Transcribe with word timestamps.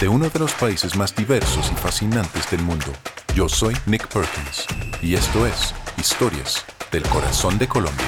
de 0.00 0.08
uno 0.08 0.28
de 0.28 0.38
los 0.38 0.52
países 0.54 0.96
más 0.96 1.14
diversos 1.14 1.72
y 1.72 1.74
fascinantes 1.74 2.48
del 2.50 2.62
mundo. 2.62 2.86
Yo 3.34 3.48
soy 3.48 3.74
Nick 3.86 4.06
Perkins 4.06 4.66
y 5.02 5.14
esto 5.14 5.44
es 5.44 5.74
Historias 5.96 6.64
del 6.92 7.02
Corazón 7.02 7.58
de 7.58 7.66
Colombia. 7.66 8.06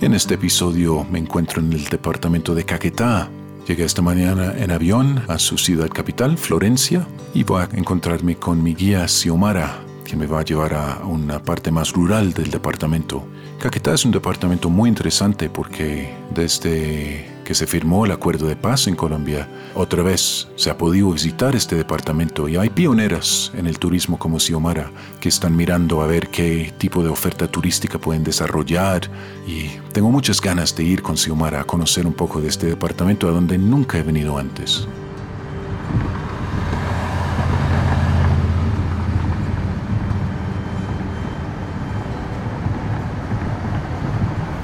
En 0.00 0.14
este 0.14 0.34
episodio 0.34 1.04
me 1.04 1.18
encuentro 1.18 1.60
en 1.60 1.72
el 1.72 1.84
departamento 1.84 2.54
de 2.54 2.64
Caquetá. 2.64 3.30
Llegué 3.66 3.84
esta 3.84 4.02
mañana 4.02 4.54
en 4.56 4.70
avión 4.70 5.24
a 5.28 5.38
su 5.38 5.56
ciudad 5.56 5.88
capital, 5.88 6.36
Florencia, 6.36 7.06
y 7.34 7.44
voy 7.44 7.62
a 7.62 7.68
encontrarme 7.72 8.36
con 8.36 8.62
mi 8.62 8.74
guía 8.74 9.06
Xiomara, 9.08 9.78
que 10.04 10.16
me 10.16 10.26
va 10.26 10.40
a 10.40 10.44
llevar 10.44 10.74
a 10.74 11.04
una 11.04 11.42
parte 11.42 11.70
más 11.70 11.92
rural 11.92 12.32
del 12.32 12.50
departamento. 12.50 13.26
Caquetá 13.58 13.92
es 13.92 14.04
un 14.04 14.12
departamento 14.12 14.70
muy 14.70 14.88
interesante 14.88 15.50
porque 15.50 16.14
desde 16.32 17.26
que 17.44 17.56
se 17.56 17.66
firmó 17.66 18.04
el 18.04 18.12
acuerdo 18.12 18.46
de 18.46 18.54
paz 18.54 18.86
en 18.86 18.94
Colombia, 18.94 19.48
otra 19.74 20.04
vez 20.04 20.46
se 20.54 20.70
ha 20.70 20.78
podido 20.78 21.10
visitar 21.10 21.56
este 21.56 21.74
departamento 21.74 22.48
y 22.48 22.56
hay 22.56 22.70
pioneras 22.70 23.50
en 23.56 23.66
el 23.66 23.80
turismo 23.80 24.16
como 24.16 24.38
Xiomara 24.38 24.92
que 25.18 25.28
están 25.28 25.56
mirando 25.56 26.02
a 26.02 26.06
ver 26.06 26.28
qué 26.28 26.72
tipo 26.78 27.02
de 27.02 27.08
oferta 27.08 27.48
turística 27.48 27.98
pueden 27.98 28.22
desarrollar 28.22 29.10
y 29.44 29.70
tengo 29.92 30.12
muchas 30.12 30.40
ganas 30.40 30.76
de 30.76 30.84
ir 30.84 31.02
con 31.02 31.16
Xiomara 31.16 31.62
a 31.62 31.64
conocer 31.64 32.06
un 32.06 32.14
poco 32.14 32.40
de 32.40 32.46
este 32.46 32.68
departamento 32.68 33.26
a 33.26 33.32
donde 33.32 33.58
nunca 33.58 33.98
he 33.98 34.04
venido 34.04 34.38
antes. 34.38 34.86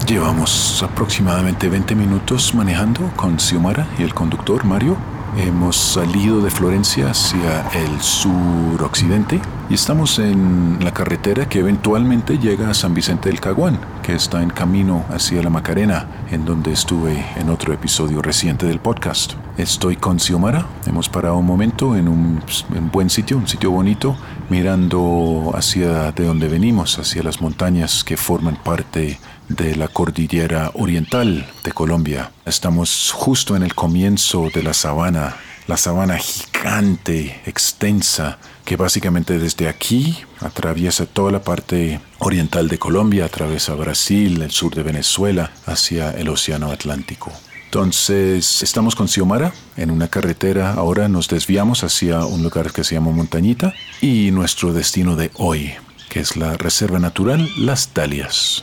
Llevamos 0.06 0.82
aproximadamente 0.82 1.70
20 1.70 1.94
minutos 1.94 2.54
manejando 2.54 3.10
con 3.16 3.38
Xiomara 3.38 3.87
y 3.98 4.03
el 4.03 4.12
conductor 4.12 4.62
Mario. 4.65 4.98
Hemos 5.38 5.76
salido 5.76 6.42
de 6.42 6.50
Florencia 6.50 7.10
hacia 7.10 7.66
el 7.70 8.00
suroccidente 8.03 9.41
y 9.70 9.75
estamos 9.75 10.19
en 10.19 10.78
la 10.82 10.93
carretera 10.93 11.48
que 11.48 11.60
eventualmente 11.60 12.38
llega 12.38 12.69
a 12.69 12.75
San 12.75 12.93
Vicente 12.93 13.31
del 13.31 13.41
Caguán, 13.41 13.78
que 14.03 14.14
está 14.14 14.43
en 14.43 14.50
camino 14.50 15.06
hacia 15.09 15.43
la 15.43 15.48
Macarena, 15.48 16.06
en 16.31 16.44
donde 16.44 16.72
estuve 16.72 17.25
en 17.37 17.48
otro 17.48 17.72
episodio 17.72 18.20
reciente 18.20 18.66
del 18.66 18.81
podcast. 18.81 19.32
Estoy 19.56 19.94
con 19.94 20.19
Xiomara, 20.19 20.66
hemos 20.84 21.09
parado 21.09 21.37
un 21.37 21.47
momento 21.47 21.94
en 21.94 22.09
un, 22.09 22.42
en 22.75 22.91
buen 22.91 23.09
sitio, 23.09 23.37
un 23.37 23.47
sitio 23.47 23.70
bonito, 23.70 24.16
mirando 24.50 25.53
hacia 25.54 26.10
de 26.10 26.25
donde 26.25 26.48
venimos, 26.48 26.98
hacia 26.98 27.22
las 27.22 27.41
montañas 27.41 28.03
que 28.03 28.16
forman 28.16 28.56
parte 28.56 29.20
de 29.48 29.76
la 29.76 29.87
cordillera 29.87 30.72
oriental 30.75 31.47
de 31.62 31.70
Colombia. 31.70 32.32
Estamos 32.44 33.12
justo 33.14 33.54
en 33.54 33.62
el 33.62 33.76
comienzo 33.76 34.48
de 34.53 34.64
la 34.64 34.75
sabana, 34.75 35.37
la 35.69 35.76
sabana 35.76 36.19
gigante, 36.19 37.41
extensa, 37.47 38.38
que 38.64 38.75
básicamente 38.75 39.38
desde 39.38 39.69
aquí 39.69 40.19
atraviesa 40.41 41.06
toda 41.06 41.31
la 41.31 41.44
parte 41.44 42.00
oriental 42.19 42.66
de 42.66 42.78
Colombia, 42.78 43.26
atraviesa 43.26 43.76
Brasil, 43.76 44.43
el 44.43 44.50
sur 44.50 44.75
de 44.75 44.82
Venezuela, 44.82 45.53
hacia 45.64 46.10
el 46.10 46.28
Océano 46.28 46.72
Atlántico. 46.72 47.31
Entonces, 47.74 48.62
estamos 48.62 48.94
con 48.94 49.08
Xiomara 49.08 49.52
en 49.76 49.90
una 49.90 50.06
carretera. 50.06 50.74
Ahora 50.74 51.08
nos 51.08 51.26
desviamos 51.26 51.82
hacia 51.82 52.24
un 52.24 52.44
lugar 52.44 52.70
que 52.70 52.84
se 52.84 52.94
llama 52.94 53.10
Montañita 53.10 53.74
y 54.00 54.30
nuestro 54.30 54.72
destino 54.72 55.16
de 55.16 55.32
hoy, 55.34 55.72
que 56.08 56.20
es 56.20 56.36
la 56.36 56.56
Reserva 56.56 57.00
Natural 57.00 57.50
Las 57.58 57.92
Dalias. 57.92 58.62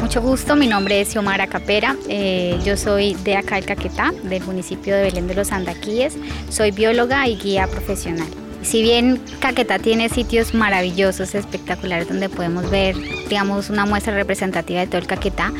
Mucho 0.00 0.22
gusto, 0.22 0.54
mi 0.54 0.68
nombre 0.68 1.00
es 1.00 1.08
Xiomara 1.08 1.48
Capera, 1.48 1.96
eh, 2.08 2.56
yo 2.64 2.76
soy 2.76 3.14
de 3.14 3.34
acá 3.34 3.58
el 3.58 3.64
Caquetá, 3.64 4.12
del 4.22 4.44
municipio 4.44 4.94
de 4.94 5.02
Belén 5.02 5.26
de 5.26 5.34
los 5.34 5.50
Andaquíes, 5.50 6.16
soy 6.50 6.70
bióloga 6.70 7.26
y 7.26 7.34
guía 7.34 7.66
profesional. 7.66 8.28
Si 8.64 8.80
bien 8.80 9.20
Caquetá 9.40 9.78
tiene 9.78 10.08
sitios 10.08 10.54
maravillosos, 10.54 11.34
espectaculares, 11.34 12.08
donde 12.08 12.30
podemos 12.30 12.70
ver, 12.70 12.96
digamos, 13.28 13.68
una 13.68 13.84
muestra 13.84 14.14
representativa 14.14 14.80
de 14.80 14.86
todo 14.86 14.98
el 14.98 15.06
Caquetá, 15.06 15.52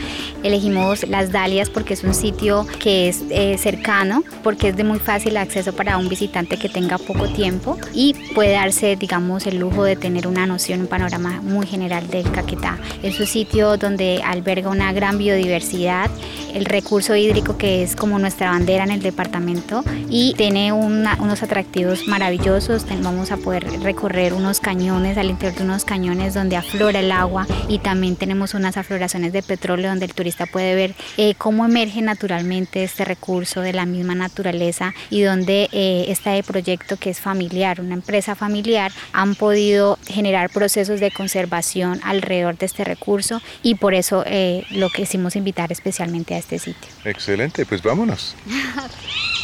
elegimos 0.42 1.06
Las 1.06 1.31
Dalias 1.31 1.69
porque 1.69 1.92
es 1.94 2.03
un 2.03 2.15
sitio 2.15 2.66
que 2.81 3.09
es 3.09 3.22
eh, 3.28 3.59
cercano, 3.59 4.25
porque 4.42 4.69
es 4.69 4.76
de 4.76 4.84
muy 4.84 4.98
fácil 4.98 5.37
acceso 5.37 5.75
para 5.75 5.98
un 5.98 6.09
visitante 6.09 6.56
que 6.56 6.70
tenga 6.70 6.97
poco 6.97 7.28
tiempo 7.28 7.76
y 7.92 8.15
puede 8.34 8.53
darse, 8.53 8.97
digamos, 8.97 9.47
el 9.47 9.59
lujo 9.59 9.84
de 9.84 9.97
tener 9.97 10.26
una 10.26 10.47
noción, 10.47 10.81
un 10.81 10.86
panorama 10.86 11.42
muy 11.42 11.66
general 11.66 12.09
del 12.09 12.31
Caquetá. 12.32 12.78
Es 13.03 13.21
un 13.21 13.26
sitio 13.26 13.76
donde 13.76 14.22
alberga 14.25 14.71
una 14.71 14.94
gran 14.94 15.19
biodiversidad, 15.19 16.10
el 16.54 16.65
recurso 16.65 17.15
hídrico 17.15 17.59
que 17.59 17.82
es 17.82 17.97
como 17.97 18.19
nuestra 18.19 18.50
bandera 18.50 18.84
en 18.84 18.92
el 18.92 19.03
departamento 19.03 19.84
y 20.09 20.32
tiene 20.34 20.72
unos 20.72 21.42
atractivos 21.42 22.06
maravillosos 22.06 22.86
vamos 23.03 23.31
a 23.31 23.37
poder 23.37 23.65
recorrer 23.82 24.32
unos 24.32 24.60
cañones, 24.60 25.19
al 25.19 25.31
interior 25.31 25.56
de 25.56 25.65
unos 25.65 25.84
cañones 25.84 26.34
donde 26.34 26.56
aflora 26.56 27.00
el 27.00 27.10
agua 27.10 27.47
y 27.69 27.78
también 27.78 28.16
tenemos 28.16 28.55
unas 28.55 28.77
afloraciones 28.77 29.32
de 29.32 29.43
petróleo 29.43 29.91
donde 29.91 30.05
el 30.05 30.15
turista 30.15 30.47
puede 30.47 30.75
ver 30.75 30.94
eh, 31.16 31.34
cómo 31.37 31.65
emerge 31.65 32.03
naturalmente 32.03 32.84
este 32.84 33.04
recurso 33.04 33.60
de 33.60 33.72
la 33.72 33.87
misma 33.87 34.15
naturaleza 34.15 34.93
y 35.10 35.22
donde 35.22 35.69
eh, 35.72 36.06
este 36.09 36.43
proyecto 36.43 36.97
que 36.97 37.10
es 37.10 37.21
familiar, 37.21 37.81
una 37.81 37.94
empresa 37.94 38.34
familiar, 38.34 38.92
han 39.13 39.34
podido 39.34 39.98
generar 40.07 40.51
procesos 40.51 41.01
de 41.01 41.10
conservación 41.10 42.01
alrededor 42.04 42.57
de 42.59 42.66
este 42.66 42.84
recurso 42.84 43.41
y 43.63 43.77
por 43.77 43.95
eso 43.95 44.24
eh, 44.27 44.65
lo 44.71 44.91
que 44.91 45.03
hicimos 45.03 45.36
invitar 45.36 45.72
especialmente 45.72 46.34
a 46.34 46.39
este 46.39 46.59
sitio. 46.59 46.91
Excelente, 47.04 47.66
pues 47.66 47.83
vámonos. 47.83 48.34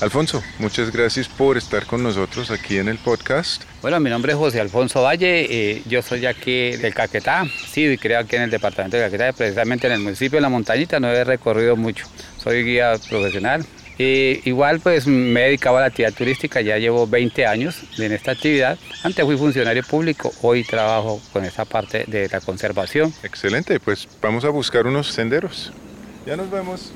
Alfonso, 0.00 0.44
muchas 0.60 0.92
gracias 0.92 1.28
por 1.28 1.56
estar 1.56 1.84
con 1.84 2.04
nosotros 2.04 2.52
aquí 2.52 2.78
en 2.78 2.86
el 2.86 2.98
podcast. 2.98 3.64
Bueno, 3.82 3.98
mi 3.98 4.08
nombre 4.08 4.30
es 4.30 4.38
José 4.38 4.60
Alfonso 4.60 5.02
Valle, 5.02 5.46
eh, 5.50 5.82
yo 5.86 6.02
soy 6.02 6.24
aquí 6.24 6.76
del 6.76 6.94
Caquetá, 6.94 7.44
sí, 7.68 7.98
creo 7.98 8.20
aquí 8.20 8.36
en 8.36 8.42
el 8.42 8.50
departamento 8.50 8.96
de 8.96 9.02
Caquetá, 9.02 9.32
precisamente 9.32 9.88
en 9.88 9.94
el 9.94 9.98
municipio 9.98 10.36
de 10.36 10.42
La 10.42 10.50
Montañita, 10.50 11.00
no 11.00 11.08
he 11.08 11.24
recorrido 11.24 11.74
mucho, 11.74 12.06
soy 12.36 12.62
guía 12.62 12.94
profesional. 13.08 13.66
igual 13.98 14.78
pues 14.78 15.08
me 15.08 15.40
he 15.40 15.44
dedicado 15.46 15.78
a 15.78 15.80
la 15.80 15.86
actividad 15.86 16.14
turística, 16.14 16.60
ya 16.60 16.78
llevo 16.78 17.08
20 17.08 17.44
años 17.46 17.82
en 17.98 18.12
esta 18.12 18.30
actividad. 18.30 18.78
Antes 19.02 19.24
fui 19.24 19.36
funcionario 19.36 19.82
público, 19.82 20.32
hoy 20.42 20.62
trabajo 20.62 21.20
con 21.32 21.44
esta 21.44 21.64
parte 21.64 22.04
de 22.06 22.28
la 22.28 22.40
conservación. 22.40 23.12
Excelente, 23.24 23.80
pues 23.80 24.06
vamos 24.22 24.44
a 24.44 24.50
buscar 24.50 24.86
unos 24.86 25.08
senderos. 25.08 25.72
Ya 26.24 26.36
nos 26.36 26.48
vemos. 26.48 26.92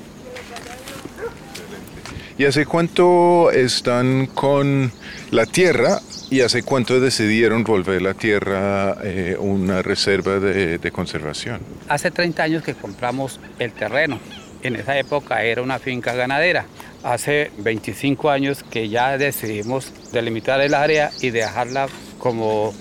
¿Y 2.35 2.45
hace 2.45 2.65
cuánto 2.65 3.51
están 3.51 4.25
con 4.25 4.91
la 5.29 5.45
tierra 5.45 5.99
y 6.31 6.41
hace 6.41 6.63
cuánto 6.63 6.99
decidieron 6.99 7.63
volver 7.63 8.01
la 8.01 8.15
tierra 8.15 8.97
eh, 9.03 9.37
una 9.39 9.83
reserva 9.83 10.39
de, 10.39 10.91
conservación? 10.91 11.61
Hace 11.87 12.09
30 12.09 12.41
años 12.41 12.63
que 12.63 12.73
compramos 12.73 13.39
el 13.59 13.71
terreno. 13.73 14.19
En 14.63 14.75
esa 14.75 14.97
época 14.97 15.43
era 15.43 15.61
una 15.61 15.77
finca 15.77 16.13
ganadera. 16.15 16.65
Hace 17.03 17.51
25 17.59 18.31
años 18.31 18.63
que 18.63 18.89
ya 18.89 19.15
decidimos 19.19 19.93
delimitar 20.11 20.59
el 20.61 20.73
área 20.73 21.11
y 21.21 21.29
dejarla 21.29 21.87
como 22.17 22.73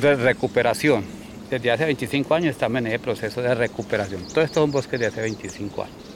recuperación. 0.00 1.04
Desde 1.50 1.72
hace 1.72 1.84
25 1.84 2.32
años 2.32 2.50
estamos 2.52 2.78
en 2.78 2.86
ese 2.86 3.00
proceso 3.00 3.42
de 3.42 3.56
recuperación. 3.56 4.28
Todo 4.28 4.44
esto 4.44 4.60
es 4.60 4.64
un 4.66 4.70
bosque 4.70 4.98
de 4.98 5.06
hace 5.06 5.20
25 5.20 5.82
años. 5.82 6.09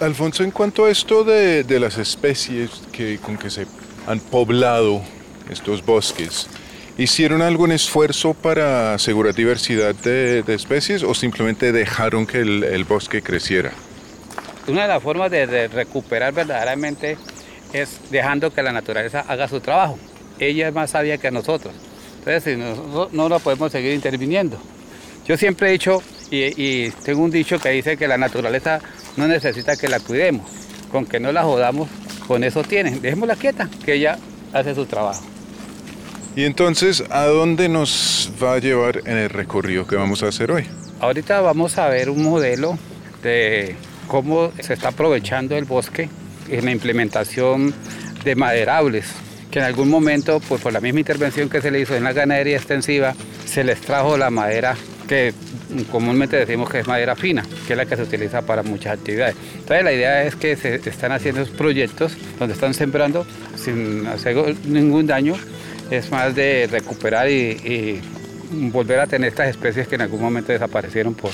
Alfonso, 0.00 0.44
en 0.44 0.50
cuanto 0.50 0.86
a 0.86 0.90
esto 0.90 1.24
de, 1.24 1.62
de 1.62 1.78
las 1.78 1.98
especies 1.98 2.70
que, 2.90 3.18
con 3.18 3.36
que 3.36 3.50
se 3.50 3.66
han 4.06 4.18
poblado 4.18 5.02
estos 5.50 5.84
bosques, 5.84 6.48
¿hicieron 6.96 7.42
algún 7.42 7.70
esfuerzo 7.70 8.32
para 8.32 8.94
asegurar 8.94 9.34
diversidad 9.34 9.94
de, 9.94 10.42
de 10.42 10.54
especies 10.54 11.02
o 11.02 11.14
simplemente 11.14 11.72
dejaron 11.72 12.26
que 12.26 12.38
el, 12.38 12.64
el, 12.64 12.84
bosque 12.84 13.20
creciera? 13.20 13.72
Una 14.66 14.82
de 14.82 14.88
las 14.88 15.02
formas 15.02 15.30
de, 15.30 15.46
de 15.46 15.68
recuperar 15.68 16.32
verdaderamente 16.32 17.18
es 17.72 18.00
dejando 18.10 18.52
que 18.52 18.62
la 18.62 18.72
naturaleza 18.72 19.24
haga 19.28 19.48
su 19.48 19.60
trabajo. 19.60 19.98
Ella 20.38 20.68
es 20.68 20.74
más 20.74 20.90
sabia 20.90 21.18
que 21.18 21.30
nosotros. 21.30 21.74
Entonces, 22.20 22.56
nosotros 22.56 23.12
no 23.12 23.28
la 23.28 23.38
podemos 23.38 23.70
seguir 23.70 23.92
interviniendo. 23.92 24.58
Yo 25.26 25.36
siempre 25.36 25.68
he 25.68 25.72
dicho, 25.72 26.02
y, 26.30 26.44
y, 26.56 26.90
tengo 27.04 27.22
un 27.22 27.30
dicho 27.30 27.58
que 27.58 27.68
dice 27.70 27.96
que 27.96 28.08
la 28.08 28.16
naturaleza 28.16 28.80
no 29.16 29.28
necesita 29.28 29.76
que 29.76 29.88
la 29.88 30.00
cuidemos. 30.00 30.48
Con 30.90 31.06
que 31.06 31.20
no 31.20 31.30
la 31.30 31.44
jodamos, 31.44 31.88
con 32.26 32.42
eso 32.42 32.62
tienen. 32.62 33.00
Dejémosla 33.00 33.36
quieta, 33.36 33.68
que 33.84 33.94
ella 33.94 34.18
hace 34.52 34.74
su 34.74 34.86
trabajo. 34.86 35.22
Y 36.36 36.44
entonces, 36.44 37.04
¿a 37.10 37.26
dónde 37.26 37.68
nos 37.68 38.30
va 38.42 38.54
a 38.54 38.58
llevar 38.58 39.02
en 39.04 39.16
el 39.16 39.28
recorrido 39.28 39.86
que 39.86 39.96
vamos 39.96 40.22
a 40.22 40.28
hacer 40.28 40.50
hoy? 40.50 40.64
Ahorita 41.00 41.40
vamos 41.40 41.78
a 41.78 41.88
ver 41.88 42.10
un 42.10 42.22
modelo 42.22 42.78
de 43.22 43.74
cómo 44.06 44.52
se 44.60 44.74
está 44.74 44.88
aprovechando 44.88 45.56
el 45.56 45.64
bosque 45.64 46.08
en 46.48 46.64
la 46.64 46.70
implementación 46.70 47.74
de 48.24 48.34
maderables, 48.34 49.06
que 49.50 49.58
en 49.58 49.64
algún 49.64 49.88
momento, 49.88 50.40
pues 50.40 50.60
por 50.60 50.72
la 50.72 50.80
misma 50.80 51.00
intervención 51.00 51.48
que 51.48 51.60
se 51.60 51.70
le 51.70 51.80
hizo 51.80 51.96
en 51.96 52.04
la 52.04 52.12
ganadería 52.12 52.56
extensiva, 52.56 53.14
se 53.44 53.64
les 53.64 53.80
trajo 53.80 54.16
la 54.16 54.30
madera 54.30 54.76
que 55.08 55.34
comúnmente 55.90 56.36
decimos 56.36 56.70
que 56.70 56.80
es 56.80 56.86
madera 56.86 57.16
fina, 57.16 57.44
que 57.66 57.72
es 57.72 57.76
la 57.76 57.86
que 57.86 57.96
se 57.96 58.02
utiliza 58.02 58.42
para 58.42 58.62
muchas 58.62 58.98
actividades. 58.98 59.36
Entonces 59.54 59.84
la 59.84 59.92
idea 59.92 60.24
es 60.24 60.36
que 60.36 60.56
se 60.56 60.76
están 60.76 61.12
haciendo 61.12 61.44
proyectos 61.46 62.16
donde 62.38 62.54
están 62.54 62.74
sembrando 62.74 63.26
sin 63.56 64.06
hacer 64.06 64.56
ningún 64.66 65.06
daño, 65.06 65.34
es 65.90 66.10
más 66.10 66.34
de 66.34 66.68
recuperar 66.70 67.28
y, 67.30 67.32
y 67.32 68.00
volver 68.50 69.00
a 69.00 69.06
tener 69.06 69.28
estas 69.28 69.48
especies 69.48 69.88
que 69.88 69.94
en 69.94 70.02
algún 70.02 70.20
momento 70.20 70.52
desaparecieron 70.52 71.14
por, 71.14 71.32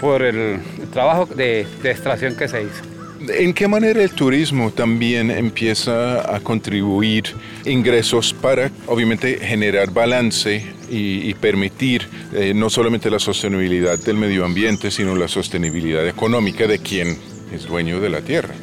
por 0.00 0.22
el, 0.22 0.60
trabajo 0.92 1.26
de, 1.26 1.66
de 1.82 1.90
extracción 1.90 2.36
que 2.36 2.48
se 2.48 2.62
hizo. 2.62 2.82
¿En 3.28 3.54
qué 3.54 3.68
manera 3.68 4.02
el 4.02 4.10
turismo 4.10 4.72
también 4.72 5.30
empieza 5.30 6.34
a 6.34 6.40
contribuir 6.40 7.24
ingresos 7.64 8.34
para, 8.34 8.70
obviamente, 8.86 9.38
generar 9.38 9.92
balance 9.92 10.64
y, 10.92 11.30
y 11.30 11.34
permitir 11.34 12.06
eh, 12.34 12.52
no 12.54 12.68
solamente 12.68 13.10
la 13.10 13.18
sostenibilidad 13.18 13.98
del 13.98 14.16
medio 14.16 14.44
ambiente, 14.44 14.90
sino 14.90 15.16
la 15.16 15.26
sostenibilidad 15.26 16.06
económica 16.06 16.66
de 16.66 16.78
quien 16.78 17.16
es 17.50 17.66
dueño 17.66 17.98
de 17.98 18.10
la 18.10 18.20
tierra? 18.20 18.54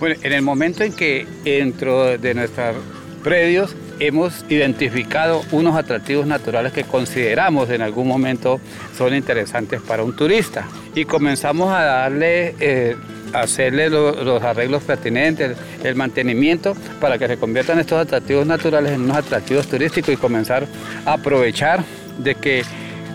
Bueno, 0.00 0.16
en 0.22 0.32
el 0.32 0.42
momento 0.42 0.82
en 0.82 0.92
que 0.92 1.26
dentro 1.44 2.18
de 2.18 2.34
nuestros 2.34 2.76
predios 3.22 3.74
hemos 4.00 4.44
identificado 4.48 5.42
unos 5.52 5.76
atractivos 5.76 6.26
naturales 6.26 6.72
que 6.72 6.84
consideramos 6.84 7.70
en 7.70 7.80
algún 7.82 8.08
momento 8.08 8.60
son 8.96 9.14
interesantes 9.14 9.80
para 9.80 10.02
un 10.02 10.14
turista 10.14 10.68
y 10.94 11.04
comenzamos 11.04 11.72
a 11.72 11.82
darle... 11.82 12.54
Eh, 12.58 12.96
hacerle 13.32 13.90
lo, 13.90 14.24
los 14.24 14.42
arreglos 14.42 14.82
pertinentes, 14.82 15.56
el, 15.80 15.86
el, 15.86 15.94
mantenimiento 15.94 16.74
para 17.00 17.18
que 17.18 17.28
se 17.28 17.36
conviertan 17.36 17.78
estos 17.78 17.98
atractivos 17.98 18.46
naturales 18.46 18.92
en 18.92 19.02
unos 19.02 19.16
atractivos 19.16 19.66
turísticos 19.66 20.14
y 20.14 20.16
comenzar 20.16 20.66
a 21.04 21.14
aprovechar 21.14 21.84
de 22.18 22.34
que 22.34 22.62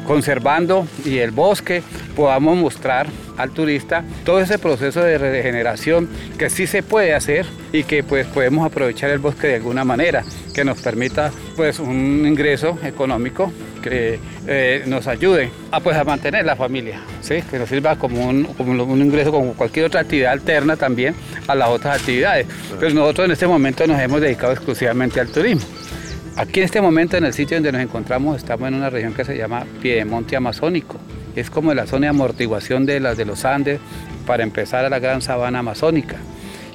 conservando 0.06 0.88
y 1.06 1.18
el 1.20 1.32
bosque 1.32 1.84
podamos 2.16 2.58
mostrar 2.58 3.08
al 3.38 3.52
turista 3.52 4.04
todo 4.26 4.40
ese 4.40 4.60
proceso 4.60 5.02
de 5.02 5.18
regeneración 5.18 6.10
que 6.38 6.50
sí 6.50 6.68
se 6.68 6.84
puede 6.84 7.14
hacer 7.14 7.46
y 7.72 7.84
que 7.84 8.04
pues 8.04 8.28
podemos 8.28 8.66
aprovechar 8.66 9.10
el 9.10 9.20
bosque 9.20 9.48
de 9.48 9.56
alguna 9.56 9.84
manera 9.84 10.24
que 10.54 10.64
nos 10.64 10.82
permita 10.82 11.32
pues 11.56 11.80
un 11.80 12.26
ingreso 12.28 12.78
económico 12.84 13.52
que 13.82 14.20
eh, 14.48 14.84
nos 14.88 15.08
ayude 15.08 15.50
a, 15.72 15.80
pues, 15.80 15.98
a 15.98 16.04
mantener 16.04 16.46
la 16.46 16.56
familia, 16.56 17.02
¿sí? 17.22 17.42
que 17.50 17.60
nos 17.60 17.70
sirva 17.70 17.98
como 17.98 18.28
un, 18.28 18.44
como 18.46 18.84
un, 18.84 19.02
ingreso 19.02 19.32
como 19.32 19.54
cualquier 19.54 19.88
otra 19.88 20.02
actividad 20.02 20.32
alterna 20.32 20.76
también 20.78 21.16
a 21.48 21.56
las 21.56 21.70
otras 21.70 22.00
actividades. 22.00 22.48
Pero 22.80 22.94
nosotros 22.94 23.26
en 23.26 23.32
este 23.32 23.48
momento 23.48 23.86
nos 23.88 24.00
hemos 24.00 24.22
dedicado 24.22 24.54
exclusivamente 24.54 25.20
al 25.20 25.28
turismo. 25.30 25.68
Aquí 26.38 26.60
en 26.62 26.66
este 26.66 26.82
momento, 26.82 27.18
en 27.18 27.26
el 27.26 27.34
sitio 27.34 27.58
donde 27.58 27.74
nos 27.74 27.82
encontramos, 27.82 28.38
estamos 28.38 28.68
en 28.70 28.76
una 28.76 28.90
región 28.90 29.14
que 29.14 29.26
se 29.26 29.38
llama 29.38 29.66
Piedemonte 29.82 30.36
Amazónico. 30.38 30.98
Es 31.36 31.50
como 31.50 31.74
la 31.74 31.86
zona 31.88 32.06
de 32.06 32.10
amortiguación 32.10 32.86
de 32.86 33.00
las 33.00 33.18
de 33.18 33.26
los 33.26 33.44
Andes 33.44 33.80
para 34.26 34.44
empezar 34.44 34.86
a 34.86 34.90
la 34.90 35.00
gran 35.00 35.22
sabana 35.22 35.60
amazónica. 35.60 36.18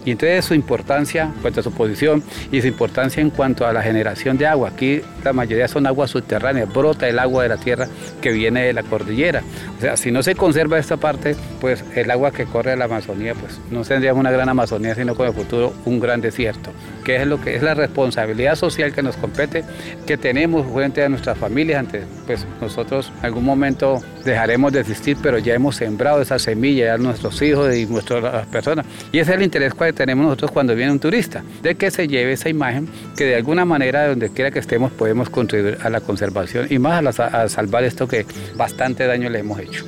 Y 0.07 0.13
entonces 0.13 0.45
su 0.45 0.55
importancia 0.55 1.33
cuanto 1.43 1.61
a 1.61 1.63
su 1.63 1.73
posición 1.73 2.23
y 2.51 2.63
su 2.63 2.69
importancia 2.69 3.21
en 3.21 3.31
cuanto 3.31 3.67
a 3.67 3.73
la 3.73 3.83
generación 3.83 4.39
de 4.39 4.47
agua. 4.47 4.71
Aquí 4.71 5.03
la 5.25 5.33
mayoría 5.33 5.67
son 5.67 5.87
aguas 5.87 6.11
subterráneas, 6.13 6.73
brota 6.73 7.09
el 7.09 7.19
agua 7.19 7.43
de 7.43 7.49
la 7.51 7.57
tierra 7.57 7.89
que 8.23 8.31
viene 8.31 8.63
de 8.63 8.73
la 8.73 8.85
cordillera. 8.85 9.43
O 9.77 9.81
sea, 9.81 9.97
si 9.97 10.13
no 10.13 10.23
se 10.23 10.37
conserva 10.37 10.79
esta 10.79 10.97
parte, 10.97 11.35
pues 11.61 11.85
el 11.97 12.11
agua 12.11 12.31
que 12.31 12.45
corre 12.47 12.73
a 12.73 12.77
la 12.77 12.85
Amazonía, 12.85 13.35
pues 13.35 13.61
no 13.71 13.83
tendríamos 13.83 14.21
una 14.21 14.31
gran 14.31 14.49
Amazonía, 14.49 14.95
sino 14.95 15.17
con 15.17 15.27
el 15.27 15.35
futuro 15.35 15.75
un 15.85 15.99
gran 15.99 16.21
desierto, 16.21 16.71
que 17.05 17.17
es 17.17 17.27
lo 17.27 17.41
que 17.41 17.57
es 17.57 17.63
la 17.63 17.75
responsabilidad 17.75 18.55
social 18.55 18.93
que 18.93 19.03
nos 19.03 19.17
compete, 19.17 19.65
que 20.07 20.17
tenemos 20.17 20.73
frente 20.73 21.03
a 21.03 21.09
nuestras 21.09 21.37
familias, 21.37 21.81
ante 21.81 22.05
pues 22.27 22.47
nosotros 22.61 23.13
en 23.19 23.27
algún 23.27 23.45
momento 23.45 24.01
dejaremos 24.25 24.73
de 24.73 24.81
existir, 24.81 25.17
pero 25.21 25.39
ya 25.39 25.55
hemos 25.55 25.75
sembrado 25.75 26.23
esa 26.23 26.39
semilla 26.39 26.95
a 26.95 26.99
nuestros 26.99 27.43
hijos 27.43 27.75
y 27.75 27.87
nuestras 27.87 28.47
personas. 28.47 28.87
Y 29.11 29.19
ese 29.19 29.33
es 29.33 29.37
el 29.37 29.43
interés 29.43 29.75
tenemos 29.97 30.25
nosotros 30.25 30.53
cuando 30.53 30.77
viene 30.77 30.93
un 30.93 31.01
turista, 31.01 31.43
de 31.63 31.75
que 31.75 31.91
se 31.91 32.07
lleve 32.07 32.33
esa 32.33 32.49
imagen 32.49 32.89
que 33.17 33.25
de 33.25 33.35
alguna 33.35 33.65
manera, 33.65 34.07
donde 34.07 34.31
quiera 34.31 34.53
que 34.53 34.61
estemos, 34.61 34.93
podemos 34.93 35.29
contribuir 35.29 35.79
a 35.83 35.91
la 35.91 36.01
conservación 36.01 36.69
y 36.71 36.79
más 36.79 36.99
a, 36.99 37.03
la, 37.03 37.43
a 37.43 37.49
salvar 37.49 37.83
esto 37.83 38.07
que 38.07 38.25
bastante 38.55 39.07
daño 39.07 39.29
le 39.29 39.41
hemos 39.41 39.59
hecho. 39.59 39.85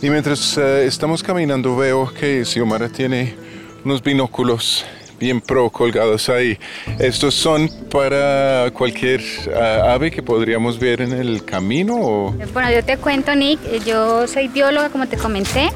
Y 0.00 0.10
mientras 0.10 0.56
uh, 0.56 0.60
estamos 0.60 1.22
caminando 1.22 1.76
veo 1.76 2.12
que 2.12 2.44
Xiomara 2.44 2.88
tiene 2.88 3.34
unos 3.84 4.02
binóculos 4.02 4.84
bien 5.20 5.40
pro 5.40 5.70
colgados 5.70 6.28
ahí. 6.28 6.58
¿Estos 6.98 7.34
son 7.34 7.70
para 7.88 8.68
cualquier 8.72 9.20
uh, 9.46 9.90
ave 9.90 10.10
que 10.10 10.20
podríamos 10.20 10.80
ver 10.80 11.00
en 11.00 11.12
el 11.12 11.44
camino? 11.44 11.94
O? 11.94 12.34
Bueno, 12.52 12.72
yo 12.72 12.82
te 12.82 12.96
cuento, 12.96 13.32
Nick, 13.36 13.60
yo 13.84 14.26
soy 14.26 14.48
bióloga, 14.48 14.90
como 14.90 15.06
te 15.06 15.16
comenté. 15.16 15.70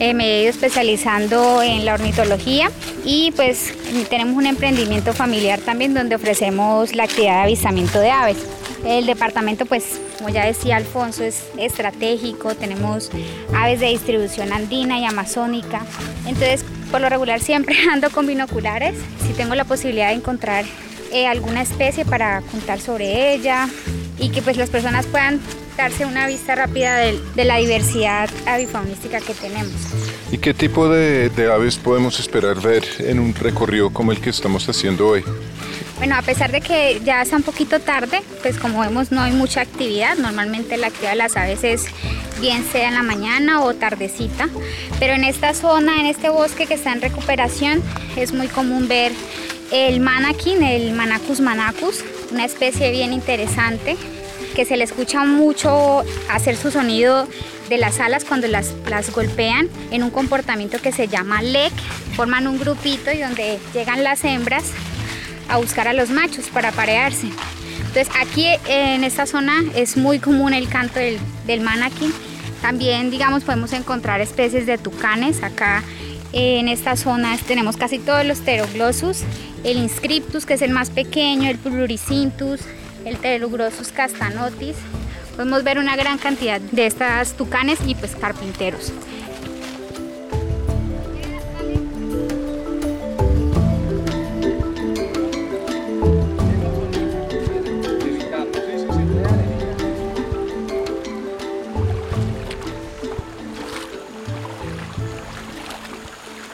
Eh, 0.00 0.14
me 0.14 0.24
he 0.24 0.42
ido 0.42 0.50
especializando 0.50 1.62
en 1.62 1.84
la 1.84 1.92
ornitología 1.92 2.70
y 3.04 3.32
pues 3.32 3.74
tenemos 4.08 4.34
un 4.34 4.46
emprendimiento 4.46 5.12
familiar 5.12 5.60
también 5.60 5.92
donde 5.92 6.14
ofrecemos 6.14 6.94
la 6.94 7.04
actividad 7.04 7.34
de 7.34 7.42
avistamiento 7.42 8.00
de 8.00 8.10
aves. 8.10 8.38
El 8.86 9.04
departamento, 9.04 9.66
pues, 9.66 10.00
como 10.16 10.30
ya 10.30 10.46
decía 10.46 10.76
Alfonso, 10.76 11.22
es 11.22 11.44
estratégico, 11.58 12.54
tenemos 12.54 13.10
aves 13.54 13.80
de 13.80 13.88
distribución 13.88 14.54
andina 14.54 14.98
y 14.98 15.04
amazónica. 15.04 15.84
Entonces, 16.26 16.64
por 16.90 17.02
lo 17.02 17.10
regular 17.10 17.40
siempre 17.40 17.76
ando 17.92 18.08
con 18.08 18.26
binoculares, 18.26 18.94
si 19.26 19.34
tengo 19.34 19.54
la 19.54 19.64
posibilidad 19.64 20.08
de 20.08 20.14
encontrar 20.14 20.64
eh, 21.12 21.26
alguna 21.26 21.60
especie 21.60 22.06
para 22.06 22.40
contar 22.40 22.80
sobre 22.80 23.34
ella 23.34 23.68
y 24.18 24.30
que 24.30 24.40
pues 24.40 24.56
las 24.56 24.70
personas 24.70 25.04
puedan 25.04 25.40
darse 25.80 26.04
una 26.04 26.26
vista 26.26 26.54
rápida 26.54 26.96
de, 26.96 27.18
de, 27.34 27.44
la 27.44 27.56
diversidad 27.56 28.28
avifaunística 28.46 29.20
que 29.20 29.32
tenemos. 29.34 29.72
¿Y 30.30 30.38
qué 30.38 30.52
tipo 30.52 30.88
de, 30.88 31.30
de, 31.30 31.50
aves 31.50 31.76
podemos 31.78 32.20
esperar 32.20 32.60
ver 32.60 32.84
en 32.98 33.18
un 33.18 33.34
recorrido 33.34 33.90
como 33.90 34.12
el 34.12 34.20
que 34.20 34.30
estamos 34.30 34.68
haciendo 34.68 35.08
hoy? 35.08 35.24
Bueno, 35.96 36.16
a 36.16 36.22
pesar 36.22 36.52
de 36.52 36.60
que 36.60 37.00
ya 37.02 37.22
está 37.22 37.36
un 37.36 37.42
poquito 37.42 37.80
tarde, 37.80 38.22
pues 38.42 38.58
como 38.58 38.80
vemos 38.80 39.10
no 39.10 39.22
hay 39.22 39.32
mucha 39.32 39.62
actividad. 39.62 40.16
Normalmente 40.16 40.76
la 40.76 40.88
actividad 40.88 41.12
de 41.12 41.16
las 41.16 41.36
aves 41.36 41.64
es 41.64 41.86
bien 42.40 42.64
sea 42.64 42.88
en 42.88 42.94
la 42.94 43.02
mañana 43.02 43.62
o 43.62 43.74
tardecita. 43.74 44.48
Pero 44.98 45.14
en 45.14 45.24
esta 45.24 45.54
zona, 45.54 46.00
en 46.00 46.06
este 46.06 46.28
bosque 46.28 46.66
que 46.66 46.74
está 46.74 46.92
en 46.92 47.00
recuperación, 47.00 47.82
es 48.16 48.32
muy 48.32 48.48
común 48.48 48.86
ver 48.86 49.12
el 49.72 50.00
manakin, 50.00 50.62
el 50.62 50.92
Manacus 50.92 51.40
manacus, 51.40 52.04
una 52.32 52.44
especie 52.44 52.90
bien 52.90 53.12
interesante 53.12 53.96
que 54.60 54.66
se 54.66 54.76
le 54.76 54.84
escucha 54.84 55.24
mucho 55.24 56.04
hacer 56.28 56.54
su 56.54 56.70
sonido 56.70 57.26
de 57.70 57.78
las 57.78 57.98
alas 57.98 58.26
cuando 58.26 58.46
las, 58.46 58.74
las 58.90 59.10
golpean 59.10 59.70
en 59.90 60.02
un 60.02 60.10
comportamiento 60.10 60.78
que 60.82 60.92
se 60.92 61.08
llama 61.08 61.40
lek. 61.40 61.72
Forman 62.14 62.46
un 62.46 62.58
grupito 62.58 63.10
y 63.10 63.20
donde 63.20 63.58
llegan 63.72 64.04
las 64.04 64.22
hembras 64.22 64.64
a 65.48 65.56
buscar 65.56 65.88
a 65.88 65.94
los 65.94 66.10
machos 66.10 66.50
para 66.52 66.72
parearse. 66.72 67.28
Entonces 67.86 68.10
aquí 68.20 68.48
en 68.66 69.02
esta 69.02 69.24
zona 69.24 69.64
es 69.74 69.96
muy 69.96 70.18
común 70.18 70.52
el 70.52 70.68
canto 70.68 70.98
del, 70.98 71.18
del. 71.46 71.62
También 72.60 73.10
digamos 73.10 73.44
podemos 73.44 73.72
encontrar 73.72 74.20
especies 74.20 74.66
de 74.66 74.76
tucanes. 74.76 75.42
Acá 75.42 75.82
en 76.34 76.68
esta 76.68 76.96
zona 76.96 77.38
tenemos 77.48 77.78
casi 77.78 77.98
todos 77.98 78.26
los 78.26 78.40
pteroglossus, 78.40 79.22
el 79.64 79.78
inscriptus 79.78 80.44
que 80.44 80.52
es 80.52 80.60
el 80.60 80.72
más 80.72 80.90
pequeño, 80.90 81.48
el 81.48 81.56
pluricintus, 81.56 82.60
el 83.04 83.16
pteroglossus 83.16 83.92
castanotis, 83.92 84.76
podemos 85.36 85.64
ver 85.64 85.78
una 85.78 85.96
gran 85.96 86.18
cantidad 86.18 86.60
de 86.60 86.86
estas 86.86 87.32
tucanes 87.34 87.78
y 87.86 87.94
pues 87.94 88.14
carpinteros. 88.16 88.92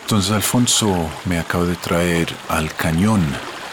Entonces 0.02 0.30
Alfonso 0.30 1.10
me 1.24 1.38
acaba 1.38 1.64
de 1.64 1.74
traer 1.74 2.28
al 2.48 2.72
cañón 2.72 3.26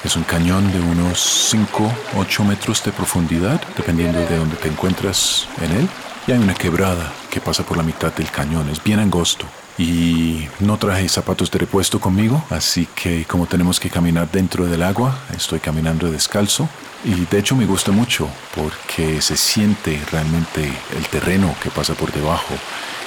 es 0.03 0.15
un 0.15 0.23
cañón 0.23 0.71
de 0.71 0.79
unos 0.79 1.19
5, 1.49 1.91
8 2.17 2.43
metros 2.43 2.83
de 2.83 2.91
profundidad, 2.91 3.61
dependiendo 3.77 4.19
de 4.19 4.37
dónde 4.37 4.57
te 4.57 4.67
encuentras 4.67 5.47
en 5.61 5.71
él. 5.71 5.89
Y 6.27 6.31
hay 6.31 6.39
una 6.39 6.53
quebrada 6.53 7.11
que 7.29 7.39
pasa 7.39 7.63
por 7.63 7.77
la 7.77 7.83
mitad 7.83 8.13
del 8.13 8.29
cañón, 8.29 8.69
es 8.69 8.83
bien 8.83 8.99
angosto. 8.99 9.45
Y 9.77 10.47
no 10.59 10.77
traje 10.77 11.09
zapatos 11.09 11.49
de 11.49 11.59
repuesto 11.59 11.99
conmigo, 11.99 12.43
así 12.49 12.87
que 12.93 13.25
como 13.25 13.47
tenemos 13.47 13.79
que 13.79 13.89
caminar 13.89 14.29
dentro 14.29 14.65
del 14.65 14.83
agua, 14.83 15.17
estoy 15.35 15.59
caminando 15.59 16.11
descalzo. 16.11 16.69
Y 17.05 17.25
de 17.25 17.39
hecho 17.39 17.55
me 17.55 17.65
gusta 17.65 17.91
mucho 17.91 18.29
porque 18.55 19.21
se 19.21 19.35
siente 19.35 19.99
realmente 20.11 20.71
el 20.95 21.05
terreno 21.07 21.55
que 21.61 21.69
pasa 21.69 21.93
por 21.95 22.11
debajo. 22.11 22.53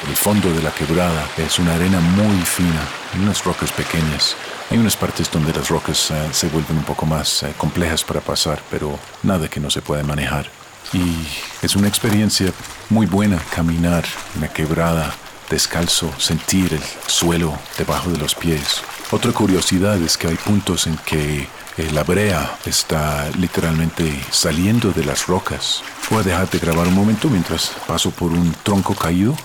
El 0.09 0.17
fondo 0.17 0.53
de 0.53 0.63
la 0.63 0.71
quebrada 0.71 1.27
es 1.37 1.59
una 1.59 1.75
arena 1.75 2.01
muy 2.01 2.37
fina, 2.45 2.83
unas 3.21 3.45
rocas 3.45 3.73
pequeñas. 3.73 4.37
Hay 4.69 4.79
unas 4.79 4.97
partes 4.97 5.31
donde 5.31 5.53
las 5.53 5.69
rocas 5.69 6.11
eh, 6.11 6.29
se 6.33 6.49
vuelven 6.49 6.79
un 6.79 6.85
poco 6.85 7.07
más 7.07 7.45
eh, 7.45 7.55
complejas 7.57 8.03
para 8.03 8.21
pasar, 8.21 8.61
pero 8.69 8.99
nada 9.23 9.49
que 9.49 9.61
no 9.61 9.71
se 9.71 9.81
pueda 9.81 10.03
manejar. 10.03 10.51
Y 10.93 11.15
es 11.63 11.77
una 11.77 11.87
experiencia 11.87 12.53
muy 12.91 13.07
buena 13.07 13.39
caminar 13.55 14.05
en 14.35 14.39
una 14.39 14.49
quebrada 14.49 15.15
descalzo, 15.49 16.13
sentir 16.19 16.75
el 16.75 16.83
suelo 17.07 17.57
debajo 17.79 18.11
de 18.11 18.19
los 18.19 18.35
pies. 18.35 18.83
Otra 19.13 19.31
curiosidad 19.31 20.03
es 20.03 20.17
que 20.17 20.27
hay 20.27 20.35
puntos 20.35 20.89
en 20.89 20.97
que 20.99 21.43
eh, 21.77 21.91
la 21.93 22.03
brea 22.03 22.59
está 22.67 23.31
literalmente 23.39 24.21
saliendo 24.33 24.91
de 24.91 25.05
las 25.05 25.29
rocas. 25.29 25.83
Voy 26.11 26.21
a 26.21 26.25
dejar 26.25 26.51
de 26.51 26.59
grabar 26.59 26.89
un 26.89 26.95
momento 26.95 27.29
mientras 27.29 27.71
paso 27.87 28.11
por 28.11 28.33
un 28.33 28.53
tronco 28.65 28.95
caído 28.97 29.37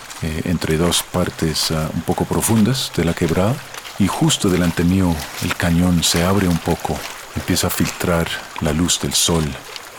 entre 0.44 0.78
dos 0.78 1.01
partes 1.01 1.72
ah, 1.72 1.90
un 1.96 2.01
poco 2.01 2.25
profundas 2.25 2.92
de 2.96 3.06
la 3.06 3.16
quebrada 3.16 3.56
y 4.01 4.08
justo 4.08 4.50
delante 4.50 4.84
mío 4.84 5.15
el 5.43 5.55
cañón 5.55 6.03
se 6.03 6.24
abre 6.24 6.48
un 6.48 6.58
poco, 6.58 7.00
empieza 7.36 7.67
a 7.67 7.70
filtrar 7.70 8.27
la 8.62 8.74
luz 8.74 9.00
del 9.00 9.13
sol. 9.13 9.46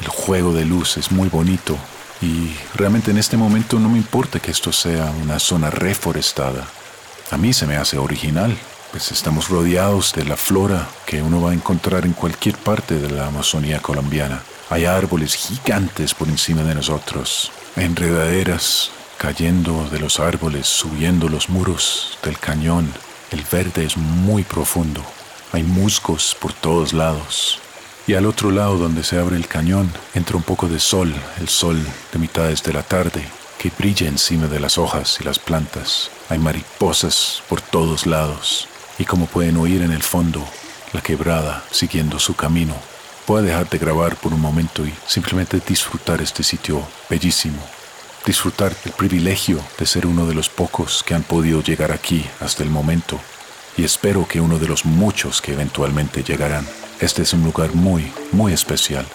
El 0.00 0.08
juego 0.08 0.52
de 0.52 0.64
luz 0.64 0.96
es 0.96 1.12
muy 1.12 1.28
bonito 1.28 1.78
y 2.20 2.52
realmente 2.74 3.12
en 3.12 3.18
este 3.18 3.36
momento 3.36 3.78
no 3.78 3.88
me 3.88 3.98
importa 3.98 4.40
que 4.40 4.50
esto 4.50 4.72
sea 4.72 5.12
una 5.22 5.38
zona 5.38 5.70
reforestada. 5.70 6.66
A 7.30 7.36
mí 7.36 7.52
se 7.52 7.68
me 7.68 7.76
hace 7.76 7.96
original, 7.96 8.58
pues 8.90 9.12
estamos 9.12 9.48
rodeados 9.48 10.12
de 10.14 10.24
la 10.24 10.36
flora 10.36 10.88
que 11.06 11.22
uno 11.22 11.40
va 11.40 11.52
a 11.52 11.54
encontrar 11.54 12.04
en 12.04 12.12
cualquier 12.12 12.56
parte 12.56 12.98
de 12.98 13.08
la 13.08 13.28
Amazonía 13.28 13.78
colombiana. 13.78 14.42
Hay 14.68 14.84
árboles 14.84 15.36
gigantes 15.36 16.12
por 16.12 16.28
encima 16.28 16.64
de 16.64 16.74
nosotros, 16.74 17.52
enredaderas 17.76 18.90
cayendo 19.16 19.88
de 19.90 20.00
los 20.00 20.18
árboles, 20.18 20.66
subiendo 20.66 21.28
los 21.28 21.48
muros 21.48 22.18
del 22.24 22.36
cañón, 22.40 22.92
el 23.32 23.44
verde 23.50 23.84
es 23.84 23.96
muy 23.96 24.42
profundo. 24.42 25.02
Hay 25.52 25.62
musgos 25.62 26.36
por 26.40 26.52
todos 26.52 26.92
lados. 26.92 27.60
Y 28.06 28.14
al 28.14 28.26
otro 28.26 28.50
lado 28.50 28.78
donde 28.78 29.04
se 29.04 29.18
abre 29.18 29.36
el 29.36 29.46
cañón 29.46 29.90
entra 30.14 30.36
un 30.36 30.42
poco 30.42 30.68
de 30.68 30.80
sol, 30.80 31.14
el 31.40 31.48
sol 31.48 31.80
de 32.12 32.18
mitades 32.18 32.62
de 32.62 32.72
la 32.72 32.82
tarde, 32.82 33.24
que 33.58 33.70
brilla 33.76 34.08
encima 34.08 34.46
de 34.48 34.60
las 34.60 34.76
hojas 34.76 35.18
y 35.20 35.24
las 35.24 35.38
plantas. 35.38 36.10
Hay 36.28 36.38
mariposas 36.38 37.42
por 37.48 37.60
todos 37.60 38.06
lados. 38.06 38.68
Y 38.98 39.04
como 39.04 39.26
pueden 39.26 39.56
oír 39.56 39.82
en 39.82 39.92
el 39.92 40.02
fondo, 40.02 40.44
la 40.92 41.00
quebrada 41.00 41.64
siguiendo 41.70 42.18
su 42.18 42.34
camino. 42.34 42.74
Voy 43.26 43.40
a 43.40 43.42
dejar 43.42 43.70
de 43.70 43.78
grabar 43.78 44.16
por 44.16 44.32
un 44.32 44.40
momento 44.40 44.84
y 44.84 44.92
simplemente 45.06 45.60
disfrutar 45.66 46.20
este 46.20 46.42
sitio 46.42 46.82
bellísimo 47.08 47.62
disfrutar 48.26 48.72
el 48.84 48.92
privilegio 48.92 49.60
de 49.78 49.86
ser 49.86 50.06
uno 50.06 50.26
de 50.26 50.34
los 50.34 50.48
pocos 50.48 51.02
que 51.02 51.14
han 51.14 51.22
podido 51.22 51.62
llegar 51.62 51.92
aquí 51.92 52.24
hasta 52.40 52.62
el 52.62 52.70
momento 52.70 53.20
y 53.76 53.84
espero 53.84 54.26
que 54.28 54.40
uno 54.40 54.58
de 54.58 54.68
los 54.68 54.84
muchos 54.84 55.40
que 55.40 55.52
eventualmente 55.52 56.22
llegarán. 56.22 56.66
Este 57.00 57.22
es 57.22 57.32
un 57.32 57.42
lugar 57.42 57.74
muy, 57.74 58.12
muy 58.30 58.52
especial. 58.52 59.06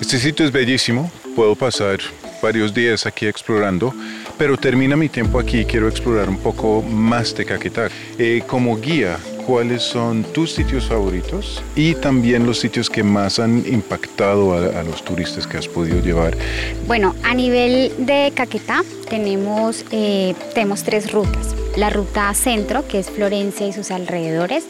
Este 0.00 0.18
sitio 0.18 0.44
es 0.44 0.52
bellísimo, 0.52 1.10
puedo 1.34 1.54
pasar 1.54 1.98
varios 2.42 2.74
días 2.74 3.06
aquí 3.06 3.26
explorando, 3.26 3.94
pero 4.36 4.56
termina 4.56 4.94
mi 4.94 5.08
tiempo 5.08 5.38
aquí 5.38 5.60
y 5.60 5.64
quiero 5.64 5.88
explorar 5.88 6.28
un 6.28 6.38
poco 6.38 6.82
más 6.82 7.34
de 7.34 7.46
Caquetá. 7.46 7.88
Eh, 8.18 8.42
como 8.46 8.76
guía, 8.78 9.18
cuáles 9.46 9.82
son 9.82 10.24
tus 10.24 10.52
sitios 10.52 10.86
favoritos 10.86 11.62
y 11.76 11.94
también 11.94 12.46
los 12.46 12.58
sitios 12.58 12.90
que 12.90 13.04
más 13.04 13.38
han 13.38 13.64
impactado 13.66 14.54
a, 14.54 14.82
los 14.82 15.04
turistas 15.04 15.46
que 15.46 15.56
has 15.56 15.68
podido 15.68 16.00
llevar. 16.00 16.36
Bueno, 16.86 17.14
a 17.22 17.32
nivel 17.32 17.92
de 17.98 18.32
Caquetá 18.34 18.82
tenemos, 19.08 19.84
eh, 19.92 20.34
tenemos 20.52 20.82
tres 20.82 21.12
rutas. 21.12 21.54
La 21.76 21.90
ruta 21.90 22.32
centro, 22.34 22.88
que 22.88 22.98
es 22.98 23.10
Florencia 23.10 23.66
y 23.66 23.72
sus 23.72 23.90
alrededores, 23.90 24.64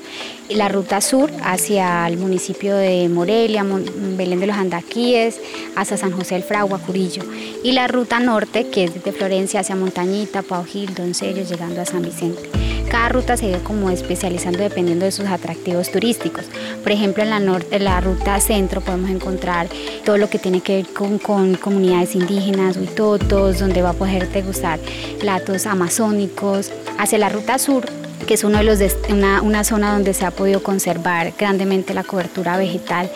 y 0.49 0.56
la 0.56 0.68
ruta 0.68 1.00
sur 1.00 1.30
hacia 1.42 2.06
el 2.09 2.18
municipio 2.18 2.76
de 2.76 3.09
Morelia, 3.09 3.64
Belén 3.64 4.40
de 4.40 4.47
los 4.49 4.56
Andaquíes, 4.56 5.40
hasta 5.76 5.97
San 5.97 6.12
José 6.12 6.35
del 6.35 6.45
Fragua, 6.45 6.80
Curillo. 6.80 7.23
Y 7.62 7.73
la 7.73 7.87
ruta 7.87 8.18
norte, 8.18 8.68
que 8.68 8.85
es 8.85 8.95
desde 8.95 9.12
Florencia 9.12 9.61
hacia 9.61 9.76
Montañita, 9.76 10.42
Pau 10.42 10.64
Gil, 10.64 10.95
Doncellos, 10.95 11.49
llegando 11.49 11.80
a 11.80 11.87
San 11.87 12.02
Vicente. 12.02 12.65
Cada 12.96 13.10
ruta 13.10 13.36
se 13.36 13.54
ha 13.54 13.58
como 13.58 13.90
especializando 13.90 14.60
dependiendo 14.60 15.04
de 15.04 15.12
sus 15.12 15.26
atractivos 15.26 15.92
turísticos. 15.92 16.46
Por 16.82 16.92
ejemplo, 16.92 17.22
en 17.22 17.28
la, 17.28 17.38
norte, 17.38 17.78
la 17.78 18.00
ruta 18.00 18.40
centro 18.40 18.80
podemos 18.80 19.10
encontrar 19.10 19.68
todo 20.02 20.16
lo 20.16 20.30
que 20.30 20.38
tiene 20.38 20.62
que 20.62 20.76
ver 20.76 20.86
con, 21.18 21.56
comunidades 21.56 22.14
indígenas, 22.14 22.78
huitotos, 22.78 23.58
donde 23.58 23.82
va 23.82 23.90
a 23.90 23.92
poder 23.92 24.30
degustar 24.30 24.80
platos 25.20 25.66
amazónicos. 25.66 26.72
Hacia 26.96 27.18
la 27.18 27.28
ruta 27.28 27.58
sur 27.58 27.84
que 28.26 28.34
es 28.34 28.44
uno 28.44 28.58
de 28.58 28.64
los 28.64 28.80
una, 29.10 29.42
una, 29.42 29.62
zona 29.62 29.92
donde 29.92 30.14
se 30.14 30.24
ha 30.24 30.30
podido 30.30 30.62
conservar 30.62 31.34
grandemente 31.38 31.92
la 31.92 32.02
cobertura 32.02 32.56
vegetal 32.56 33.08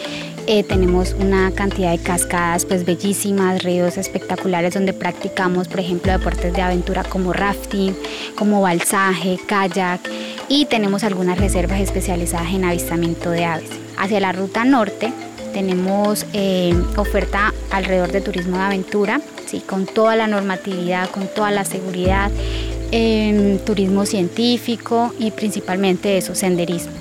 eh, 0.53 0.65
tenemos 0.65 1.15
una 1.17 1.53
cantidad 1.53 1.93
de 1.93 1.99
cascadas 1.99 2.67
pues 2.67 2.85
bellísimas, 2.85 3.63
ríos 3.63 3.97
espectaculares 3.97 4.75
donde 4.75 4.93
practicamos, 4.93 5.69
por 5.69 5.79
ejemplo, 5.79 6.11
deportes 6.11 6.53
de 6.53 6.61
aventura 6.61 7.05
como 7.05 7.33
rafting, 7.33 7.95
como 8.35 8.61
balsaje, 8.61 9.39
kayak 9.47 10.01
y 10.49 10.65
tenemos 10.65 11.05
algunas 11.05 11.39
reservas 11.39 11.81
especializadas 11.81 12.53
en 12.53 12.65
avistamiento 12.65 13.31
de 13.31 13.45
aves. 13.45 13.71
Hacia 13.97 14.19
la 14.19 14.33
ruta 14.33 14.65
norte 14.65 15.13
tenemos 15.53 16.27
eh, 16.33 16.75
oferta 16.97 17.55
alrededor 17.71 18.11
de 18.11 18.21
turismo 18.21 18.57
de 18.57 18.65
aventura, 18.65 19.21
¿sí? 19.47 19.61
con 19.61 19.87
toda 19.87 20.17
la 20.17 20.27
normatividad, 20.27 21.11
con 21.11 21.29
toda 21.29 21.53
la 21.53 21.65
seguridad, 21.65 22.29
turismo 23.65 24.05
científico 24.05 25.15
y 25.17 25.31
principalmente 25.31 26.19
eso, 26.19 26.35
senderismo. 26.35 27.00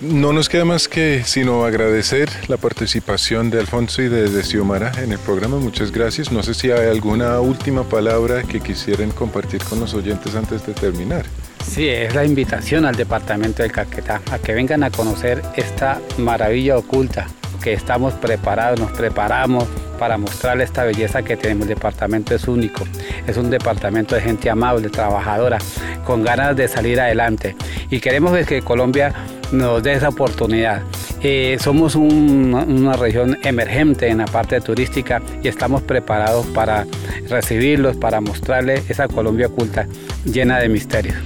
No 0.00 0.32
nos 0.32 0.48
queda 0.48 0.64
más 0.64 0.86
que 0.86 1.24
sino 1.24 1.64
agradecer 1.64 2.30
la 2.46 2.56
participación 2.56 3.50
de 3.50 3.58
Alfonso 3.58 4.00
y 4.00 4.08
de, 4.08 4.44
Xiomara 4.44 4.92
en 5.02 5.10
el 5.10 5.18
programa. 5.18 5.56
Muchas 5.56 5.90
gracias. 5.90 6.30
No 6.30 6.44
sé 6.44 6.54
si 6.54 6.70
hay 6.70 6.88
alguna 6.88 7.40
última 7.40 7.82
palabra 7.82 8.44
que 8.44 8.60
quisieran 8.60 9.10
compartir 9.10 9.60
con 9.64 9.80
los 9.80 9.94
oyentes 9.94 10.36
antes 10.36 10.64
de 10.64 10.72
terminar. 10.72 11.26
Sí, 11.66 11.88
es 11.88 12.14
la 12.14 12.24
invitación 12.24 12.84
al 12.84 12.94
departamento 12.94 13.64
del 13.64 13.72
Caquetá 13.72 14.22
a 14.30 14.38
que 14.38 14.54
vengan 14.54 14.84
a 14.84 14.90
conocer 14.92 15.42
esta 15.56 16.00
maravilla 16.16 16.78
oculta, 16.78 17.26
que 17.60 17.72
estamos 17.72 18.14
preparados, 18.14 18.78
nos 18.78 18.92
preparamos 18.92 19.66
para 19.98 20.16
mostrarle 20.16 20.62
esta 20.62 20.84
belleza 20.84 21.22
que 21.22 21.36
tenemos. 21.36 21.64
El 21.64 21.74
departamento 21.74 22.36
es 22.36 22.46
único, 22.46 22.84
es 23.26 23.36
un 23.36 23.50
departamento 23.50 24.14
de 24.14 24.20
gente 24.20 24.48
amable, 24.48 24.90
trabajadora, 24.90 25.58
con 26.04 26.22
ganas 26.22 26.56
de 26.56 26.68
salir 26.68 27.00
adelante. 27.00 27.56
Y 27.90 27.98
queremos 27.98 28.38
que 28.46 28.62
Colombia 28.62 29.12
nos 29.52 29.82
dé 29.82 29.94
esa 29.94 30.08
oportunidad 30.08 30.82
Eh, 31.20 31.58
somos 31.60 31.96
una 31.96 32.92
región 32.92 33.38
emergente 33.42 34.08
en 34.08 34.18
la 34.18 34.26
parte 34.26 34.60
turística 34.60 35.20
y 35.42 35.48
estamos 35.48 35.82
preparados 35.82 36.46
para 36.46 36.86
recibirlos, 37.28 37.96
para 37.96 38.20
mostrarles 38.20 38.88
esa 38.88 39.08
Colombia 39.08 39.48
oculta 39.48 39.88
llena 40.24 40.60
de 40.60 40.68
misterios. 40.68 41.16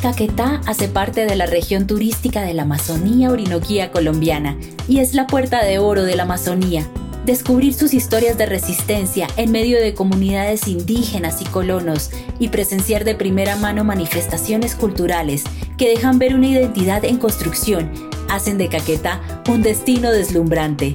Caquetá 0.00 0.60
hace 0.66 0.88
parte 0.88 1.26
de 1.26 1.36
la 1.36 1.46
región 1.46 1.86
turística 1.86 2.42
de 2.42 2.54
la 2.54 2.62
Amazonía 2.62 3.30
Orinoquía 3.30 3.90
colombiana 3.90 4.56
y 4.88 5.00
es 5.00 5.14
la 5.14 5.26
puerta 5.26 5.62
de 5.62 5.78
oro 5.78 6.04
de 6.04 6.16
la 6.16 6.22
Amazonía. 6.24 6.86
Descubrir 7.24 7.72
sus 7.72 7.94
historias 7.94 8.36
de 8.36 8.44
resistencia 8.44 9.26
en 9.38 9.50
medio 9.50 9.80
de 9.80 9.94
comunidades 9.94 10.68
indígenas 10.68 11.40
y 11.40 11.46
colonos 11.46 12.10
y 12.38 12.48
presenciar 12.48 13.04
de 13.04 13.14
primera 13.14 13.56
mano 13.56 13.82
manifestaciones 13.82 14.74
culturales 14.74 15.42
que 15.78 15.88
dejan 15.88 16.18
ver 16.18 16.34
una 16.34 16.48
identidad 16.48 17.02
en 17.02 17.16
construcción 17.16 17.90
hacen 18.28 18.58
de 18.58 18.68
Caquetá 18.68 19.22
un 19.48 19.62
destino 19.62 20.10
deslumbrante. 20.10 20.94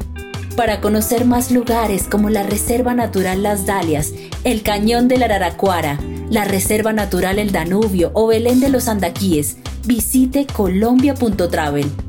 Para 0.55 0.81
conocer 0.81 1.25
más 1.25 1.51
lugares 1.51 2.03
como 2.03 2.29
la 2.29 2.43
Reserva 2.43 2.93
Natural 2.93 3.41
Las 3.41 3.65
Dalias, 3.65 4.13
el 4.43 4.61
Cañón 4.61 5.07
de 5.07 5.17
la 5.17 5.25
Araraquara, 5.25 5.99
la 6.29 6.43
Reserva 6.43 6.93
Natural 6.93 7.39
El 7.39 7.51
Danubio 7.51 8.11
o 8.13 8.27
Belén 8.27 8.59
de 8.59 8.69
los 8.69 8.87
Andaquíes, 8.87 9.57
visite 9.85 10.45
colombia.travel. 10.45 12.08